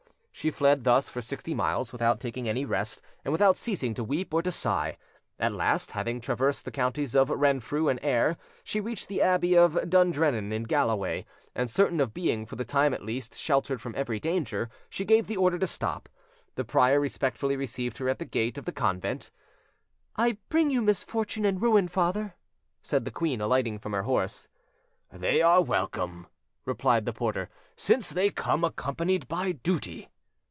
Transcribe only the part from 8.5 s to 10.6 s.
she reached the Abbey of Dundrennan,